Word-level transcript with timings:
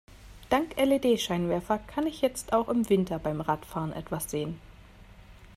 Dank 0.49 0.75
LED-Scheinwerfer 0.77 1.77
kann 1.77 2.07
ich 2.07 2.21
jetzt 2.21 2.53
auch 2.53 2.69
im 2.69 2.89
Winter 2.89 3.19
beim 3.19 3.39
Radfahren 3.39 3.93
etwas 3.93 4.31
sehen. 4.31 4.59